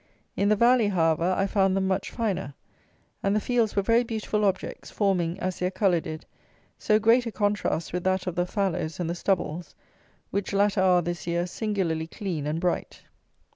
In 0.35 0.49
the 0.49 0.55
valley, 0.55 0.87
however, 0.87 1.35
I 1.37 1.45
found 1.45 1.77
them 1.77 1.85
much 1.87 2.09
finer, 2.09 2.55
and 3.21 3.35
the 3.35 3.39
fields 3.39 3.75
were 3.75 3.83
very 3.83 4.03
beautiful 4.03 4.43
objects, 4.45 4.89
forming, 4.89 5.39
as 5.39 5.59
their 5.59 5.69
colour 5.69 5.99
did, 5.99 6.25
so 6.79 6.97
great 6.97 7.27
a 7.27 7.31
contrast 7.31 7.93
with 7.93 8.03
that 8.05 8.25
of 8.25 8.33
the 8.33 8.47
fallows 8.47 8.99
and 8.99 9.07
the 9.07 9.13
stubbles, 9.13 9.75
which 10.31 10.53
latter 10.53 10.81
are, 10.81 11.03
this 11.03 11.27
year, 11.27 11.45
singularly 11.45 12.07
clean 12.07 12.47
and 12.47 12.59
bright. 12.59 13.03